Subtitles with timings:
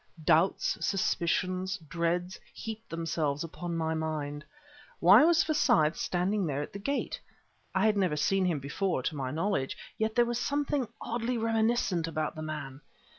[0.25, 4.43] Doubts, suspicions, dreads, heaped themselves up in my mind.
[4.99, 7.21] Why was Forsyth standing there at the gate?
[7.75, 12.07] I had never seen him before, to my knowledge, yet there was something oddly reminiscent
[12.07, 12.81] about the man.